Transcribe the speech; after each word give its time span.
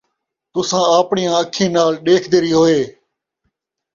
تُساں 0.53 0.85
آپڑیاں 0.97 1.33
اَکھیں 1.41 1.69
نال 1.75 1.93
ݙیکھدے 2.05 2.39
ریہوئے۔ 2.43 2.79